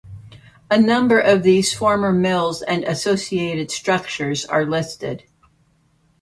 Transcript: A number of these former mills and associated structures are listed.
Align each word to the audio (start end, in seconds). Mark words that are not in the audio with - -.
A 0.71 0.81
number 0.81 1.19
of 1.19 1.43
these 1.43 1.75
former 1.75 2.11
mills 2.11 2.63
and 2.63 2.83
associated 2.85 3.69
structures 3.69 4.45
are 4.47 4.65
listed. 4.65 5.25